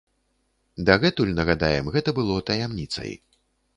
Дагэтуль, 0.87 1.33
нагадаем, 1.39 1.91
гэта 1.99 2.09
было 2.21 2.39
таямніцай. 2.49 3.13